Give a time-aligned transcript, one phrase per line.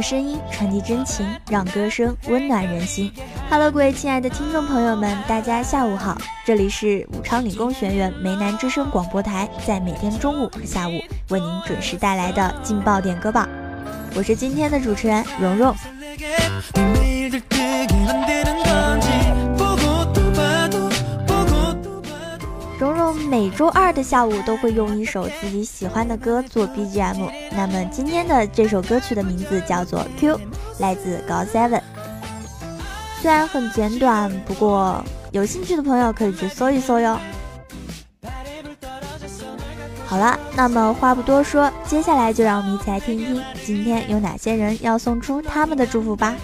[0.00, 3.12] 声音传递真情，让歌声温暖人心。
[3.48, 10.92] Hello，各位亲爱的听众朋友们，大家下午好，这里是武昌理工学院梅南之声广播台，在每天中午和下午
[11.28, 13.48] 为您准时带来的劲爆点歌榜，
[14.14, 15.74] 我是今天的主持人蓉蓉。
[23.12, 27.30] 每周二的下午都会用一首自己喜欢的歌做 BGM。
[27.52, 30.36] 那么今天的这首歌曲的名字叫做《Q》，
[30.78, 31.80] 来自 Go Seven。
[33.20, 37.18] 虽然很简短，不过有兴趣的朋友可以去搜一搜哟。
[40.06, 46.34] 好了，那么话不多说，接下来就让我们一起来听一听今天有哪些人要送出他们的祝福吧。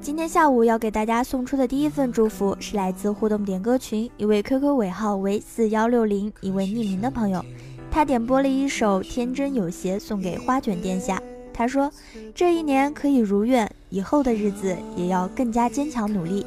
[0.00, 7.44] 今天下午要给大家送出的第一份祝福是来自互动点歌群一位 QQ 尾号为四幺六零一位匿名的朋友，
[7.90, 11.22] 他点播了一首《天真有邪》送给花卷殿下。
[11.54, 11.90] 他说
[12.34, 16.44] ：“这一年可以如愿，以后的日子也要更加坚强努力。”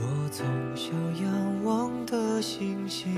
[0.00, 0.90] 我从小
[1.22, 3.14] 仰望的星星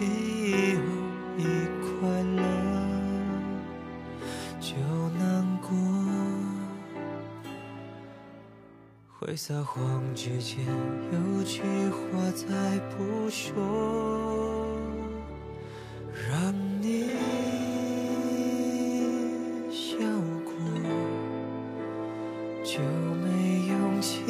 [0.00, 0.80] 以后
[1.36, 1.40] 一
[1.82, 2.42] 快乐。
[4.60, 4.74] 就
[5.18, 5.68] 难过，
[9.08, 10.64] 会撒谎之前
[11.12, 13.54] 有句话再不说，
[16.28, 17.10] 让你
[19.70, 19.96] 笑
[20.44, 20.52] 过，
[22.62, 22.80] 就
[23.24, 24.22] 没勇气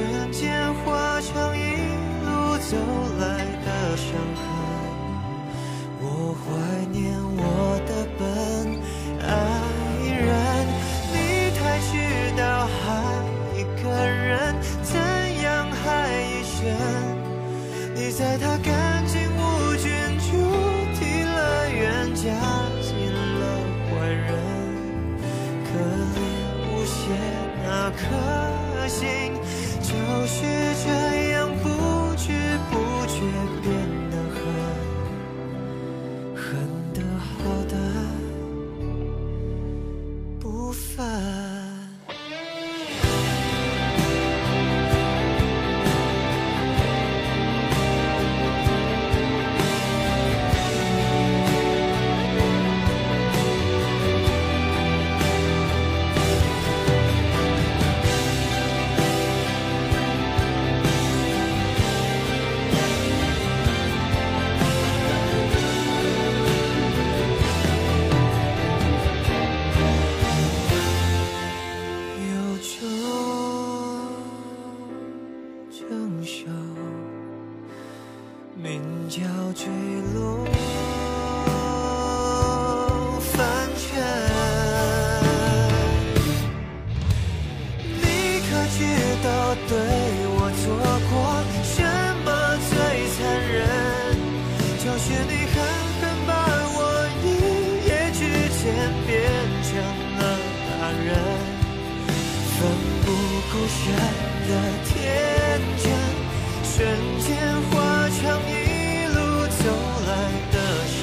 [0.00, 1.76] 瞬间化成一
[2.24, 2.76] 路走
[3.18, 4.42] 来的伤痕
[6.00, 8.24] 我怀念我的笨
[9.20, 9.28] 爱
[10.08, 10.66] 人
[11.12, 11.14] 你
[11.58, 11.92] 太知
[12.34, 12.80] 道害
[13.58, 14.96] 一个人怎
[15.42, 16.58] 样害一生。
[17.94, 20.30] 你在他干净无菌主
[20.98, 22.22] 题乐园加
[22.80, 23.42] 进了
[23.90, 24.30] 坏人。
[25.66, 25.78] 可
[26.16, 26.18] 怜
[26.64, 27.00] 无邪
[27.66, 29.34] 那颗心
[29.90, 29.96] 就
[30.26, 30.42] 是
[30.84, 31.19] 这样。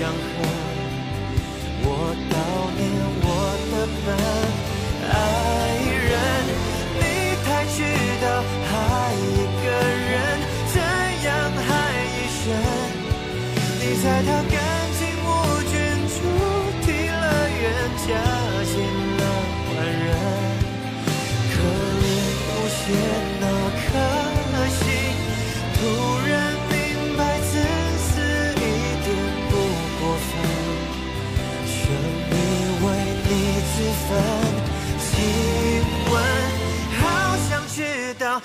[0.07, 0.56] 的伤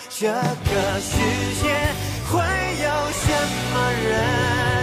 [0.08, 1.16] 这个世
[1.62, 1.68] 界
[2.30, 3.26] 会有什
[3.72, 4.81] 么人？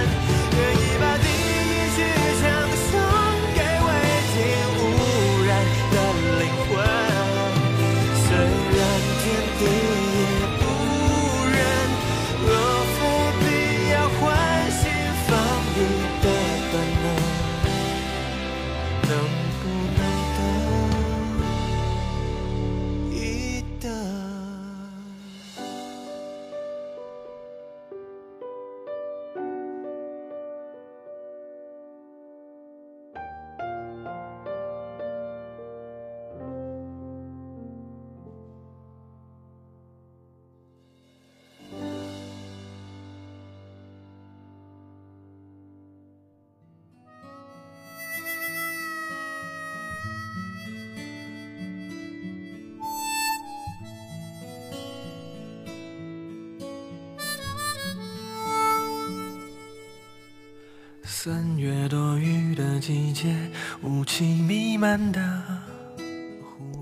[61.22, 63.36] 三月多雨的季节，
[63.84, 65.20] 雾气弥漫的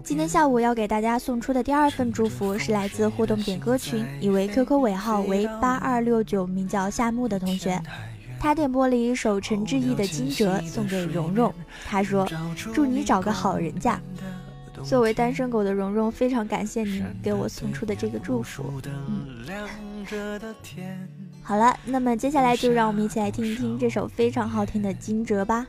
[0.04, 7.82] 今天下午要给大家送出的第二份祝福是来自互动点歌群一位 QQ 尾号为八二六九，名叫夏木的同学。
[8.40, 11.52] 他点播了一首陈志毅的《惊蛰》送给蓉蓉，
[11.88, 12.30] 他说
[12.76, 14.00] ：“祝你找个好人家。”
[14.86, 18.72] 作为单身狗的蓉蓉，非常感谢您给我送出的这个祝福。
[18.86, 20.06] 嗯，
[21.48, 25.66] 好了，那么接下来就让我们一起来听一听这首非常好听的《惊蛰》吧。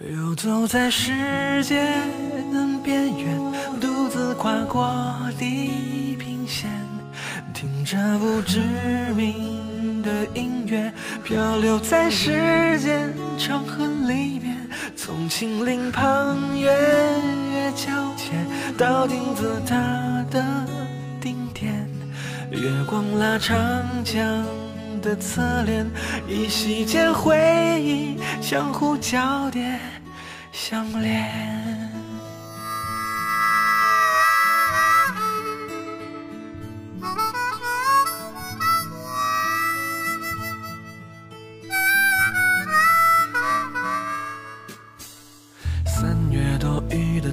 [0.00, 1.84] 游走在世界
[2.50, 3.38] 的边缘，
[3.78, 6.70] 独自跨过地平线，
[7.52, 8.60] 听着不知
[9.14, 10.90] 名的音乐，
[11.22, 14.56] 漂流在时间长河里面，
[14.96, 16.72] 从秦岭旁月
[17.52, 18.32] 月交接
[18.78, 19.76] 到金字塔
[20.30, 20.42] 的，
[22.54, 24.44] 月光拉长江。
[25.04, 25.86] 的侧脸，
[26.26, 27.36] 依稀间回
[27.82, 29.78] 忆相互交叠
[30.50, 31.30] 相连。
[45.84, 47.30] 三月多雨的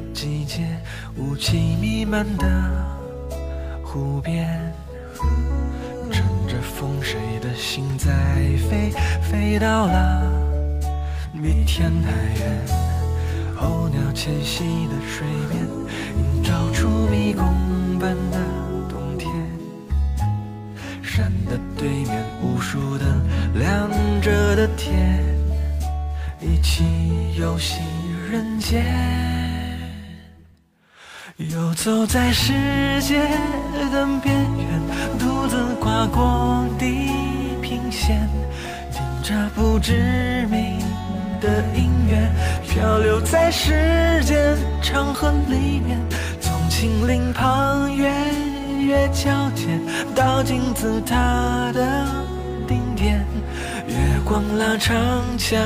[8.03, 8.11] 在
[8.67, 8.91] 飞？
[9.21, 10.23] 飞到了
[11.33, 12.41] 比天还远。
[13.55, 15.61] 候鸟迁徙的水面，
[16.17, 17.45] 映照出迷宫
[17.99, 18.39] 般的
[18.89, 19.29] 冬天。
[21.03, 23.05] 山的对面，无数的
[23.53, 23.87] 亮
[24.19, 25.23] 着的天，
[26.39, 26.83] 一起
[27.37, 27.81] 游戏
[28.31, 28.83] 人间。
[31.37, 32.51] 游走在世
[33.01, 33.19] 界
[33.91, 34.81] 的边缘，
[35.19, 37.07] 独自跨过地
[37.91, 38.27] 线，
[38.91, 40.79] 听着不知名
[41.39, 42.31] 的音乐，
[42.67, 45.99] 漂流在时间长河里面，
[46.39, 48.09] 从秦岭旁月
[48.79, 49.67] 月交接
[50.15, 52.07] 到金字塔的
[52.67, 53.23] 顶点，
[53.87, 53.95] 月
[54.25, 54.95] 光拉长
[55.37, 55.59] 江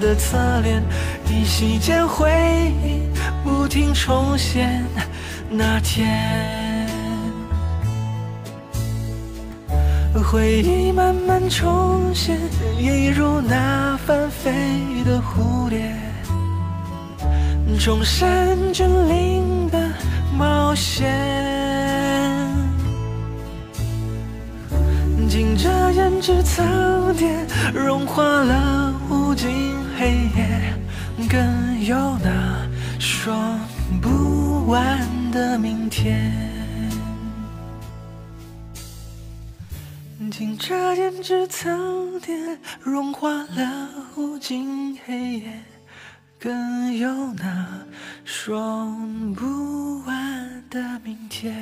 [0.00, 0.82] 的侧脸，
[1.28, 2.30] 依稀间回
[2.84, 3.08] 忆。
[3.44, 4.84] 不停重现
[5.50, 6.77] 那天，
[10.22, 12.38] 回忆慢慢重现，
[12.78, 14.52] 一如那翻飞
[15.04, 15.94] 的蝴蝶，
[17.78, 19.78] 冲山峻岭的
[20.36, 21.06] 冒险。
[25.28, 30.74] 惊蛰胭脂苍天，融化了无尽黑夜，
[31.28, 32.30] 更有那。
[32.98, 33.34] 说
[34.00, 36.32] 不完的明天，
[40.68, 45.64] 听这点指层叠，融化了无尽黑夜，
[46.38, 47.86] 更有那
[48.22, 48.86] 说
[49.34, 51.48] 不完的明天。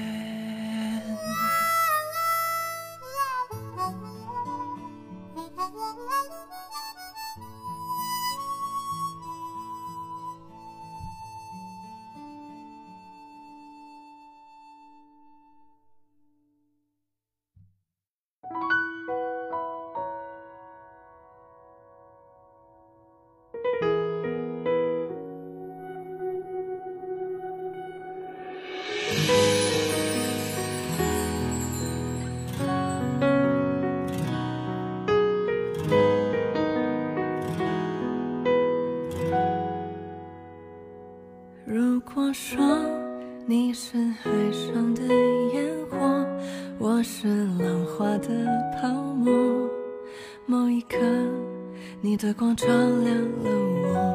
[42.39, 42.61] 说
[43.47, 45.03] 你是海上的
[45.55, 45.97] 烟火，
[46.79, 47.27] 我是
[47.59, 48.29] 浪花的
[48.79, 49.33] 泡沫，
[50.45, 50.99] 某一刻
[52.03, 53.51] 你的光照亮了
[53.83, 54.15] 我。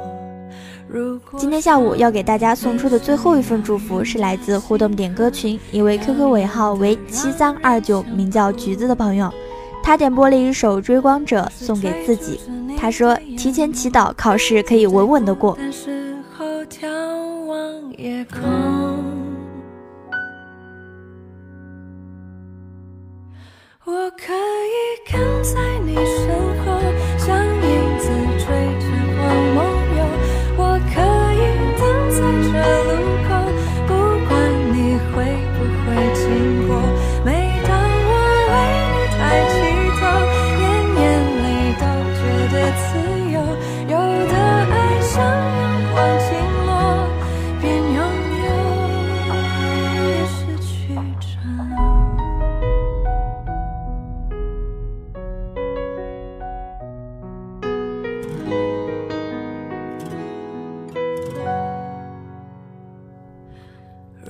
[0.88, 9.34] 如果今天下午要给大家送出的最后一份祝福是来自互动点歌群一位 QQ 尾号为七三二九，名叫橘子的朋友，
[9.82, 12.40] 他点播了一首《追光者》送给自己。
[12.78, 15.58] 他说：“提前祈祷考试可以稳稳的过。”
[18.30, 18.71] 但是后眺望夜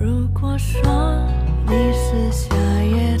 [0.02, 0.82] 如果说
[1.64, 3.11] 你是夏夜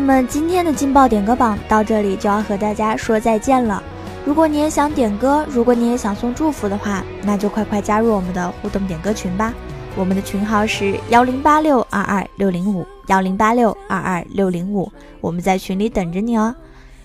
[0.00, 3.82] 那么今天的劲爆点歌榜到这里就要和大家说再见了。
[4.24, 9.52] 如果你也想点歌，如果你也想送祝福的话，那就快快加入我们的互动点歌群吧。
[9.96, 14.88] 我们的群号是幺零八六二二六零五幺零八六二二六零五，
[15.20, 16.54] 我们在群里等着你哦。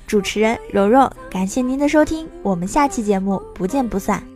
[0.05, 4.32] 主持人柔柔，感谢您的收听，我们下期节目不见不散。